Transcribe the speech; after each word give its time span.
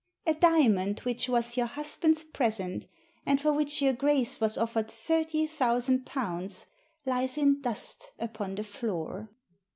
A 0.25 0.33
diamond 0.33 1.01
which 1.01 1.29
was 1.29 1.57
your 1.57 1.67
husband's 1.67 2.23
present, 2.23 2.87
and 3.23 3.39
for 3.39 3.53
which 3.53 3.83
your 3.83 3.93
Grace 3.93 4.41
was 4.41 4.57
offered 4.57 4.89
thirty 4.89 5.45
thousand 5.45 6.07
pounds, 6.07 6.65
lies 7.05 7.37
in 7.37 7.61
dust 7.61 8.09
upon 8.17 8.55
the 8.55 8.63
floor." 8.63 9.29